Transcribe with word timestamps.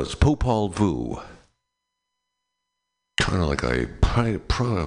Was 0.00 0.14
Popol 0.14 0.72
Vuh. 0.72 1.22
Kind 3.20 3.42
of 3.42 3.50
like 3.50 3.62
a 3.62 3.86
pri- 4.00 4.38
pro, 4.48 4.86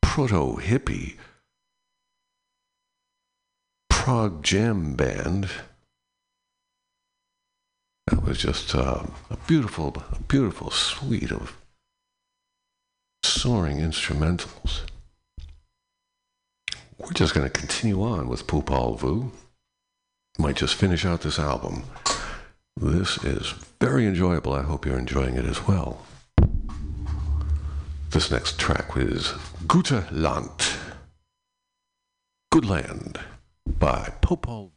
proto 0.00 0.56
hippie 0.56 1.16
prog 3.90 4.42
jam 4.42 4.94
band. 4.94 5.50
That 8.06 8.22
was 8.22 8.38
just 8.38 8.74
uh, 8.74 9.02
a 9.28 9.36
beautiful, 9.46 10.02
a 10.10 10.22
beautiful 10.22 10.70
suite 10.70 11.32
of 11.32 11.58
soaring 13.22 13.76
instrumentals. 13.76 14.86
We're 16.96 17.12
just 17.12 17.34
going 17.34 17.46
to 17.46 17.60
continue 17.60 18.02
on 18.02 18.26
with 18.26 18.46
Popol 18.46 18.98
Vuh. 18.98 19.30
Might 20.38 20.56
just 20.56 20.76
finish 20.76 21.04
out 21.04 21.20
this 21.20 21.38
album. 21.38 21.84
This 22.76 23.22
is 23.24 23.54
very 23.80 24.06
enjoyable. 24.06 24.52
I 24.52 24.62
hope 24.62 24.86
you're 24.86 24.98
enjoying 24.98 25.36
it 25.36 25.44
as 25.44 25.66
well. 25.66 26.06
This 28.10 28.30
next 28.30 28.58
track 28.58 28.96
is 28.96 29.32
Gute 29.66 30.10
Land. 30.10 30.66
Good 32.50 32.64
Land 32.64 33.20
by 33.78 34.12
Popol 34.22 34.72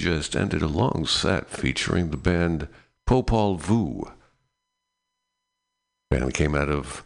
Just 0.00 0.34
ended 0.34 0.62
a 0.62 0.66
long 0.66 1.06
set 1.06 1.50
featuring 1.50 2.10
the 2.10 2.16
band 2.16 2.68
Popol 3.06 3.58
Vuh. 3.58 4.12
Band 6.10 6.34
came 6.34 6.54
out 6.54 6.70
of 6.70 7.04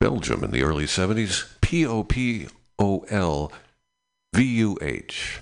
Belgium 0.00 0.44
in 0.44 0.52
the 0.52 0.62
early 0.62 0.84
70s. 0.84 1.48
P 1.60 1.84
O 1.84 2.04
P 2.04 2.46
O 2.78 3.04
L 3.10 3.52
V 4.32 4.44
U 4.44 4.78
H. 4.80 5.40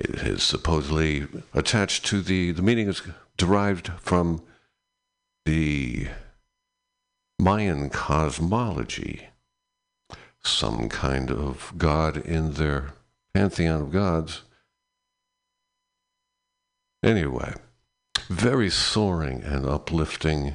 It 0.00 0.16
is 0.16 0.42
supposedly 0.42 1.26
attached 1.54 2.04
to 2.06 2.20
the, 2.20 2.50
the 2.50 2.62
meaning 2.62 2.88
is 2.88 3.00
derived 3.36 3.88
from 4.00 4.42
the 5.46 6.08
Mayan 7.38 7.90
cosmology. 7.90 9.28
Some 10.42 10.88
kind 10.88 11.30
of 11.30 11.72
god 11.78 12.16
in 12.16 12.54
their 12.54 12.92
pantheon 13.32 13.82
of 13.82 13.92
gods. 13.92 14.42
Anyway, 17.06 17.54
very 18.28 18.68
soaring 18.68 19.40
and 19.44 19.64
uplifting, 19.64 20.54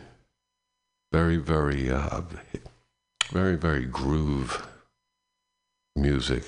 very, 1.09 1.37
very, 1.37 1.89
uh, 1.89 2.23
very, 3.31 3.55
very 3.55 3.85
groove 3.85 4.67
music. 5.95 6.43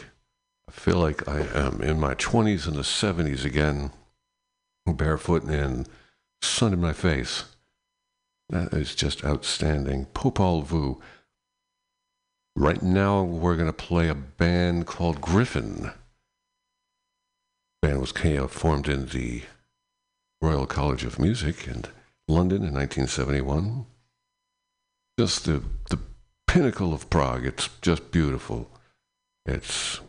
I 0.68 0.74
feel 0.74 0.98
like 0.98 1.26
I 1.26 1.48
am 1.56 1.82
in 1.82 2.02
my 2.02 2.16
20s 2.16 2.68
and 2.68 2.76
the 2.76 2.82
70s 2.82 3.46
again, 3.46 3.92
barefoot 4.86 5.44
and 5.44 5.88
sun 6.42 6.74
in 6.74 6.82
my 6.82 6.92
face. 6.92 7.46
That 8.50 8.74
is 8.74 8.96
just 8.96 9.24
outstanding. 9.24 10.08
Popol 10.08 10.66
Vuh. 10.66 11.00
Right 12.58 12.84
now, 12.84 13.24
we're 13.24 13.56
going 13.56 13.68
to 13.68 13.74
play 13.74 14.10
a 14.10 14.16
band 14.16 14.86
called 14.86 15.22
Gryphon. 15.22 15.94
The 17.82 17.88
band 17.88 18.02
was 18.02 18.12
formed 18.52 18.90
in 18.90 19.06
the 19.06 19.44
Royal 20.44 20.66
College 20.66 21.06
of 21.06 21.20
Music 21.20 21.70
in 21.70 21.86
London 22.28 22.64
in 22.64 22.74
1971. 22.74 23.86
Just 25.18 25.46
the, 25.46 25.64
the 25.90 25.98
pinnacle 26.48 26.94
of 26.94 27.10
prog. 27.10 27.46
It's 27.46 27.70
just 27.82 28.12
beautiful. 28.12 28.70
It's 29.46 30.02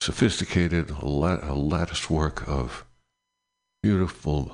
sophisticated, 0.00 0.88
a, 0.88 1.06
lat- 1.06 1.42
a 1.42 1.52
lattice 1.52 2.08
work 2.08 2.48
of 2.48 2.86
beautiful 3.82 4.52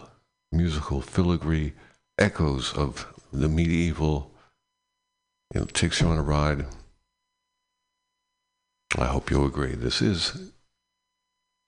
musical 0.50 1.00
filigree, 1.00 1.74
echoes 2.18 2.72
of 2.72 3.06
the 3.32 3.48
medieval. 3.48 4.32
It 5.54 5.74
takes 5.74 6.00
you 6.00 6.08
on 6.08 6.18
a 6.18 6.22
ride. 6.22 6.66
I 8.98 9.04
hope 9.04 9.30
you'll 9.30 9.46
agree. 9.46 9.76
This 9.76 10.02
is 10.02 10.50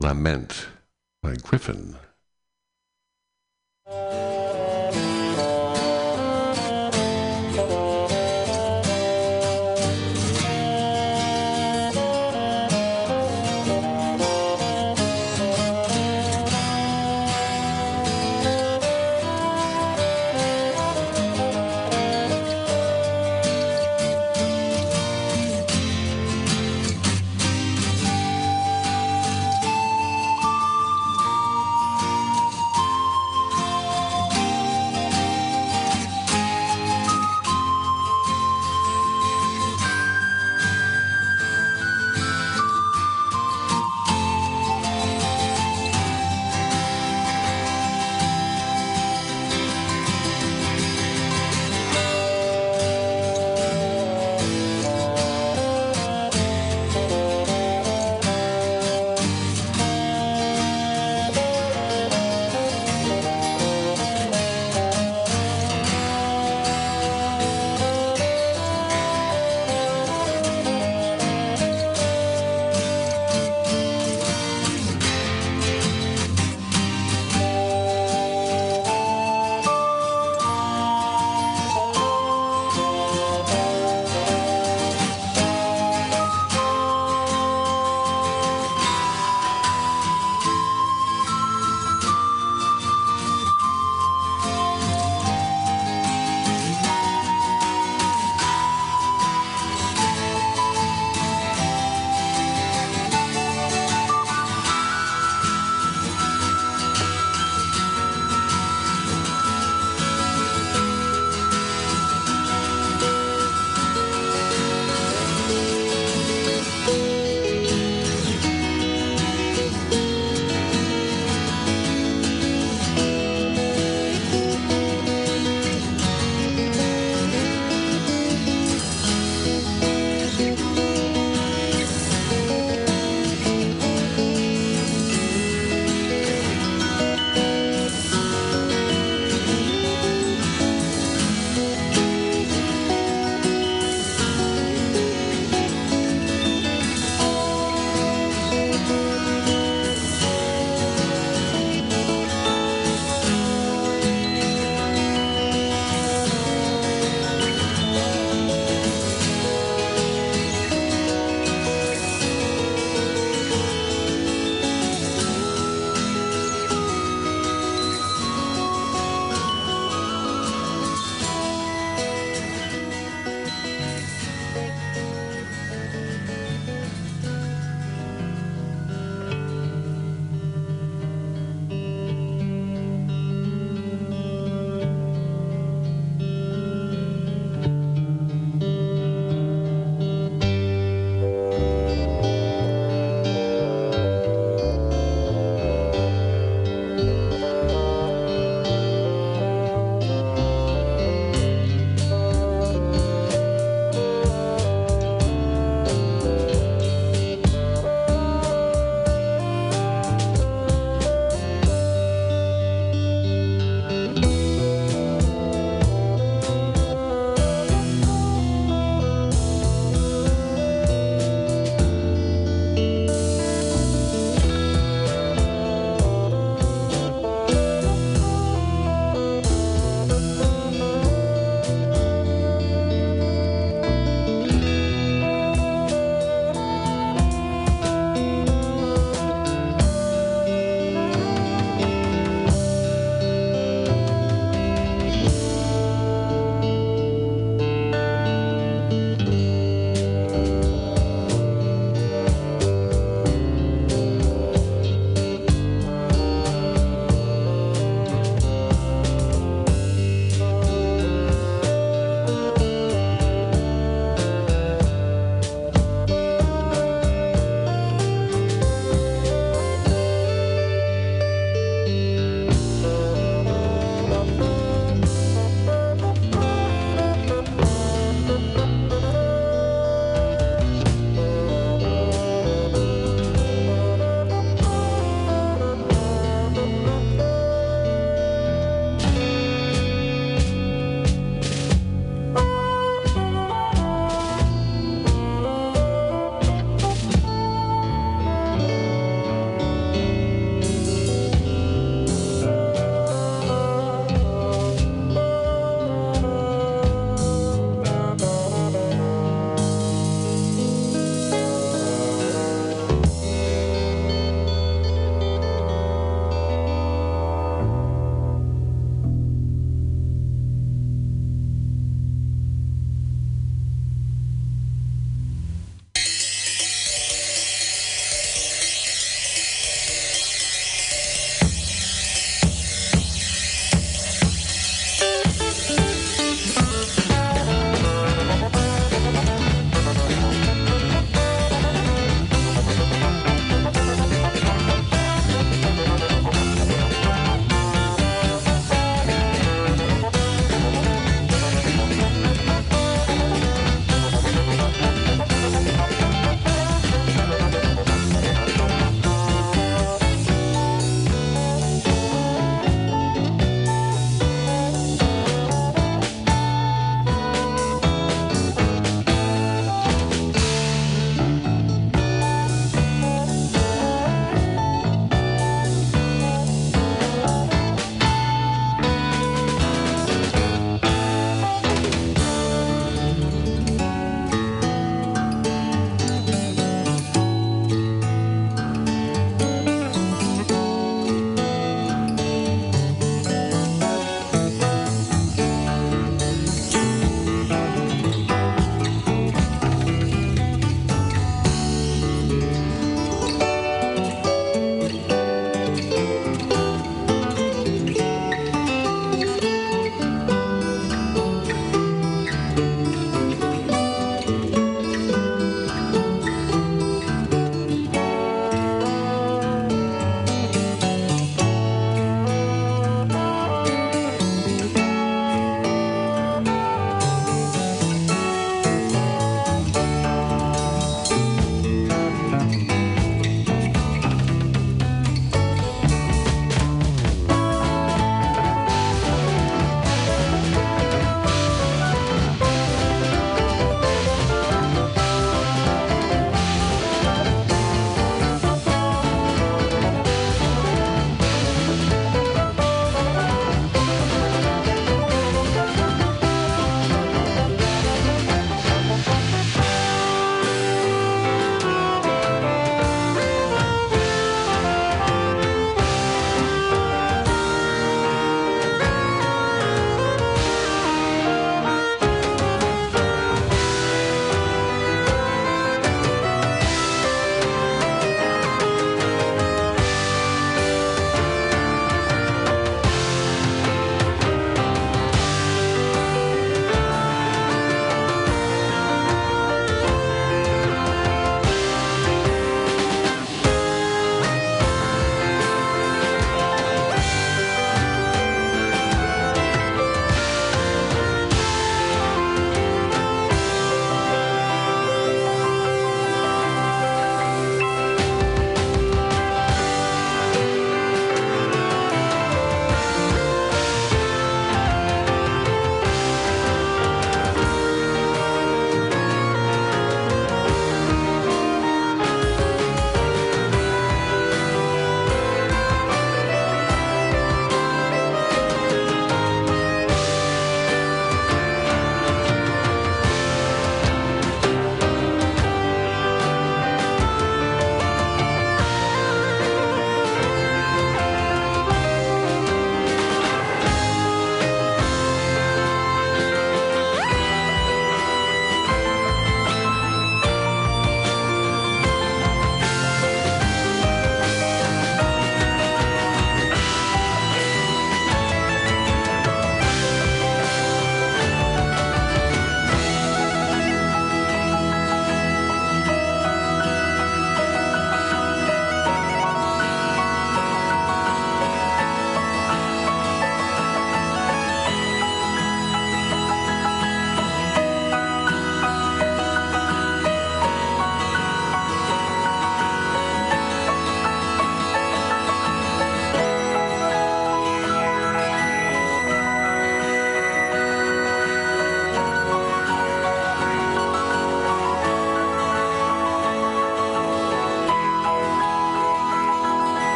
Lament 0.00 0.66
by 1.22 1.36
Gryphon. 1.36 1.96
That 3.90 4.39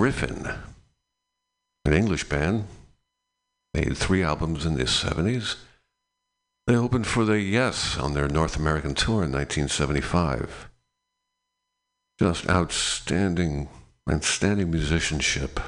Gryphon, 0.00 0.50
an 1.84 1.92
English 1.92 2.24
band. 2.24 2.64
Made 3.74 3.98
three 3.98 4.22
albums 4.22 4.64
in 4.64 4.72
the 4.72 4.84
70s. 4.84 5.56
They 6.66 6.74
opened 6.74 7.06
for 7.06 7.26
the 7.26 7.38
Yes 7.38 7.98
on 7.98 8.14
their 8.14 8.26
North 8.26 8.56
American 8.56 8.94
tour 8.94 9.24
in 9.24 9.30
1975. 9.30 10.70
Just 12.18 12.48
outstanding, 12.48 13.68
outstanding 14.10 14.70
musicianship, 14.70 15.60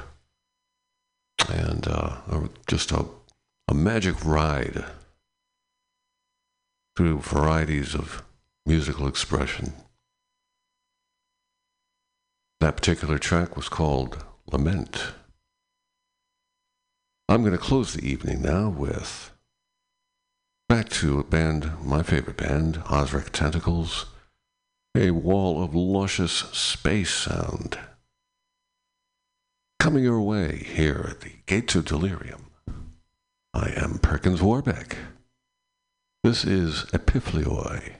and 1.47 1.87
uh, 1.87 2.17
just 2.65 2.91
a, 2.91 3.05
a 3.67 3.75
magic 3.75 4.25
ride 4.25 4.83
through 6.97 7.19
varieties 7.19 7.93
of 7.93 8.23
musical 8.65 9.07
expression. 9.07 9.73
That 12.63 12.77
particular 12.77 13.19
track 13.19 13.57
was 13.57 13.67
called 13.67 14.23
Lament. 14.49 15.07
I'm 17.27 17.41
going 17.41 17.51
to 17.51 17.57
close 17.57 17.91
the 17.91 18.09
evening 18.09 18.41
now 18.41 18.69
with 18.69 19.31
back 20.69 20.87
to 20.91 21.19
a 21.19 21.25
band, 21.25 21.73
my 21.83 22.03
favorite 22.03 22.37
band, 22.37 22.75
Ozric 22.85 23.31
Tentacles, 23.31 24.05
a 24.95 25.11
wall 25.11 25.61
of 25.61 25.75
luscious 25.75 26.31
space 26.31 27.13
sound. 27.13 27.77
Coming 29.77 30.05
your 30.05 30.21
way 30.21 30.63
here 30.65 31.07
at 31.09 31.19
the 31.19 31.33
Gates 31.45 31.75
of 31.75 31.83
Delirium. 31.83 32.45
I 33.53 33.73
am 33.75 33.97
Perkins 33.97 34.41
Warbeck. 34.41 34.95
This 36.23 36.45
is 36.45 36.85
Epiphylloi. 36.93 37.95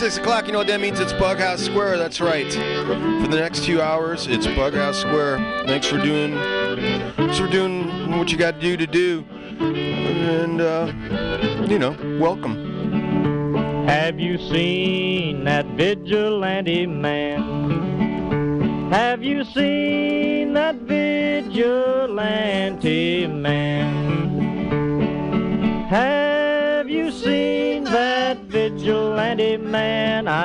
6 0.00 0.16
o'clock, 0.16 0.46
you 0.46 0.52
know 0.52 0.56
what 0.56 0.66
that 0.66 0.80
means? 0.80 0.98
It's 0.98 1.12
Bughouse 1.12 1.58
Square. 1.58 1.98
That's 1.98 2.22
right. 2.22 2.50
For 2.50 3.28
the 3.28 3.38
next 3.38 3.64
two 3.64 3.82
hours, 3.82 4.26
it's 4.28 4.46
Bughouse 4.46 4.94
Square. 4.94 5.66
Thanks 5.66 5.86
for 5.86 5.98
doing, 5.98 6.36
thanks 7.16 7.38
for 7.38 7.46
doing 7.46 8.16
what 8.16 8.32
you 8.32 8.38
got 8.38 8.54
to 8.54 8.60
do 8.62 8.78
to 8.78 8.86
do. 8.86 9.26
And, 9.60 10.62
uh, 10.62 10.90
you 11.68 11.78
know, 11.78 11.94
welcome. 12.18 13.86
Have 13.88 14.18
you 14.18 14.38
seen 14.38 15.44
that 15.44 15.66
vigilante 15.66 16.86
man? 16.86 18.90
Have 18.90 19.22
you 19.22 19.44
seen 19.44 19.69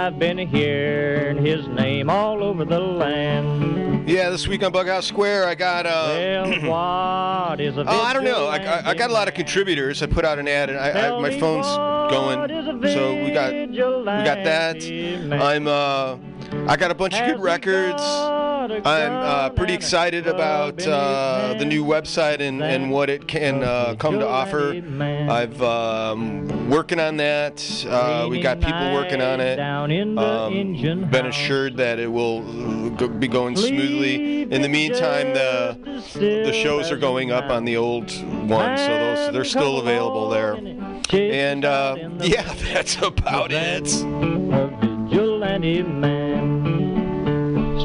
I've 0.06 0.20
been 0.20 0.38
hearing 0.38 1.44
his 1.44 1.68
name 1.68 2.12
all 2.12 2.44
over 2.44 2.64
the 2.64 2.78
land. 2.80 4.08
Yeah, 4.08 4.30
this 4.30 4.48
week 4.48 4.62
on 4.62 4.72
Bughouse 4.72 5.06
Square, 5.06 5.48
I 5.48 5.56
got, 5.56 5.88
uh, 5.88 6.52
Well, 6.62 7.50
what 7.50 7.60
is 7.60 7.76
a 7.76 7.86
Oh, 7.88 8.02
I 8.02 8.14
don't 8.14 8.24
know. 8.24 8.46
I, 8.46 8.58
I, 8.58 8.90
I 8.92 8.94
got 8.94 9.10
a 9.10 9.14
lot 9.14 9.28
of 9.28 9.34
contributors. 9.34 10.04
I 10.04 10.06
put 10.06 10.24
out 10.24 10.38
an 10.38 10.48
ad, 10.48 10.70
and 10.70 10.78
I, 10.78 11.08
I, 11.08 11.20
my 11.20 11.40
phone's 11.40 11.66
going. 12.12 12.84
So 12.94 13.16
we 13.16 13.32
got 13.32 13.52
we 13.52 13.76
got 13.76 14.44
that. 14.44 14.84
I'm 15.42 15.68
uh, 15.68 16.18
I 16.72 16.78
got 16.78 16.92
a 16.92 16.96
bunch 16.96 17.16
of 17.16 17.26
good 17.26 17.42
records. 17.42 18.04
I'm 18.72 19.12
uh, 19.12 19.50
pretty 19.52 19.74
excited 19.74 20.28
about 20.28 20.86
uh, 20.88 21.56
the 21.58 21.66
new 21.66 21.84
website 21.86 22.40
and, 22.40 22.64
and 22.64 22.90
what 22.90 23.10
it 23.10 23.28
can 23.28 23.64
uh, 23.64 23.96
come 24.00 24.20
to 24.20 24.28
offer. 24.28 24.82
I've 25.02 25.62
um, 25.62 26.70
working 26.70 27.00
on 27.00 27.18
that. 27.18 27.86
Uh, 27.88 28.28
we 28.30 28.42
got 28.42 28.60
people 28.60 28.94
working 28.94 29.22
on 29.22 29.40
it. 29.40 29.58
Down 29.58 29.92
in 29.92 30.16
the 30.16 30.50
engine 30.52 31.04
Um, 31.04 31.10
been 31.10 31.28
assured 31.28 31.78
that 31.78 32.00
it 32.00 32.12
will 32.12 32.40
uh, 33.00 33.08
be 33.08 33.28
going 33.28 33.56
smoothly. 33.56 34.44
In 34.44 34.62
the 34.62 34.70
meantime, 34.70 35.34
the 35.34 35.78
the 36.14 36.54
shows 36.54 36.92
are 36.92 36.98
going 36.98 37.32
up 37.32 37.52
on 37.52 37.66
the 37.66 37.78
old 37.78 38.12
one, 38.50 38.78
so 38.78 38.88
those 38.88 39.34
they're 39.34 39.46
still 39.46 39.80
available 39.80 40.30
there. 40.30 40.56
And 41.14 41.66
uh, 41.66 41.96
yeah, 42.22 42.52
that's 42.74 43.02
about 43.02 43.52
it. 43.52 43.86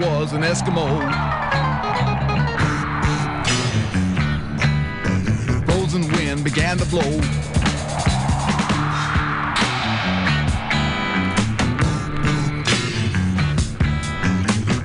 Was 0.00 0.32
an 0.32 0.42
Eskimo. 0.42 0.86
Frozen 5.64 6.10
wind 6.12 6.44
began 6.44 6.76
to 6.78 6.84
blow. 6.86 7.00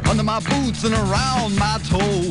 Under 0.09 0.23
my 0.23 0.39
boots 0.39 0.83
and 0.83 0.93
around 0.93 1.55
my 1.57 1.79
toe. 1.89 2.21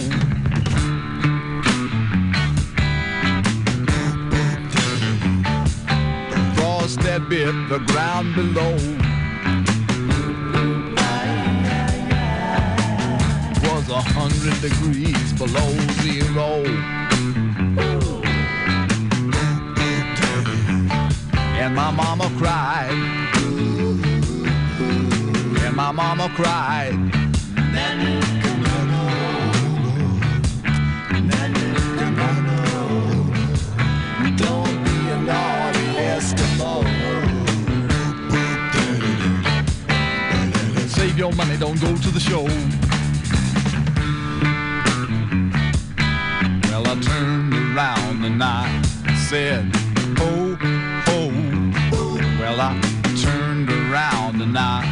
Frost 6.54 7.00
that 7.00 7.26
bit 7.28 7.52
the 7.68 7.78
ground 7.86 8.34
below. 8.34 8.99
A 13.90 14.00
hundred 14.00 14.54
degrees 14.60 15.32
below 15.32 15.70
zero. 16.02 16.62
And 21.58 21.74
my 21.74 21.90
mama 21.90 22.30
cried. 22.38 22.92
And 25.64 25.74
my 25.74 25.90
mama 25.90 26.28
cried. 26.36 26.92
Don't 34.36 34.84
be 34.84 34.96
a 35.10 35.18
naughty 35.26 35.86
Eskimo. 36.14 36.84
Save 40.88 41.18
your 41.18 41.32
money, 41.32 41.56
don't 41.56 41.80
go 41.80 41.96
to 41.96 42.10
the 42.10 42.20
show. 42.20 42.46
Turned 47.02 47.54
around 47.54 48.24
and 48.24 48.42
I 48.42 48.82
said, 49.28 49.74
ho, 50.18 50.54
ho. 51.06 51.30
Well, 52.38 52.60
I 52.60 52.78
turned 53.22 53.70
around 53.70 54.42
and 54.42 54.56
I 54.58 54.84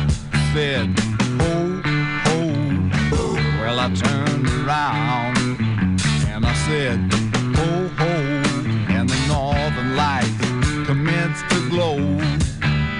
said, 0.54 0.98
ho, 1.38 1.82
ho. 2.24 2.38
Well, 3.60 3.78
I 3.78 3.92
turned 3.92 4.48
around 4.48 5.36
and 6.28 6.46
I 6.46 6.54
said, 6.66 6.98
ho, 7.56 7.88
ho. 7.98 8.12
And 8.96 9.08
the 9.08 9.26
northern 9.28 9.94
lights 9.94 10.86
commenced 10.86 11.48
to 11.50 11.68
glow. 11.68 11.98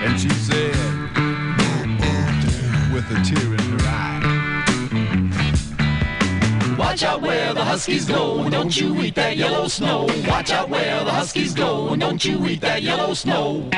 And 0.04 0.20
she 0.20 0.28
said, 0.30 0.76
with 2.92 3.10
a 3.10 3.22
tear 3.24 3.54
in 3.54 3.67
Watch 6.98 7.10
out 7.10 7.22
where 7.22 7.54
the 7.54 7.64
huskies 7.64 8.06
go, 8.06 8.40
and 8.40 8.50
don't 8.50 8.76
you 8.76 9.00
eat 9.00 9.14
that 9.14 9.36
yellow 9.36 9.68
snow. 9.68 10.08
Watch 10.26 10.50
out 10.50 10.68
where 10.68 11.04
the 11.04 11.12
huskies 11.12 11.54
go, 11.54 11.90
and 11.90 12.00
don't 12.00 12.24
you 12.24 12.44
eat 12.44 12.60
that 12.62 12.82
yellow 12.82 13.14
snow. 13.14 13.68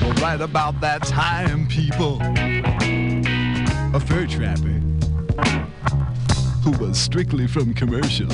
Well, 0.00 0.14
right 0.22 0.40
about 0.40 0.80
that 0.80 1.02
time, 1.02 1.68
people, 1.68 2.22
a 2.22 4.00
fur 4.00 4.26
trapper 4.26 4.80
who 6.64 6.70
was 6.82 6.98
strictly 6.98 7.46
from 7.46 7.74
commercial. 7.74 8.30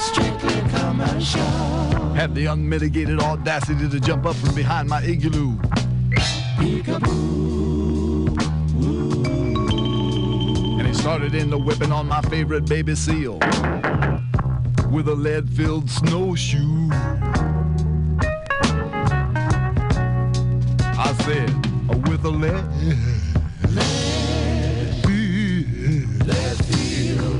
Strictly 0.00 0.60
commercial. 0.68 1.40
Had 2.12 2.34
the 2.34 2.44
unmitigated 2.50 3.20
audacity 3.20 3.88
to 3.88 4.00
jump 4.00 4.26
up 4.26 4.36
from 4.36 4.54
behind 4.54 4.90
my 4.90 5.02
igloo. 5.02 5.56
And 10.78 10.86
he 10.86 10.94
started 10.94 11.34
in 11.34 11.50
the 11.50 11.58
whipping 11.58 11.92
on 11.92 12.08
my 12.08 12.22
favorite 12.22 12.64
baby 12.66 12.94
seal 12.94 13.38
with 14.90 15.08
a 15.08 15.14
lead-filled 15.14 15.90
snowshoe. 15.90 16.88
I 20.98 21.12
said, 21.24 21.50
oh, 21.90 21.98
with 22.10 22.24
a 22.24 22.30
lead, 22.30 22.64
lead, 23.70 23.94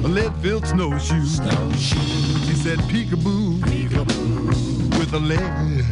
a 0.05 0.09
lead-filled 0.09 0.67
snowshoe. 0.67 1.25
He 2.45 2.55
said, 2.55 2.79
peekaboo, 2.81 3.61
peekaboo, 3.61 4.99
with 4.99 5.15
a 5.15 5.19
lead. 5.19 5.87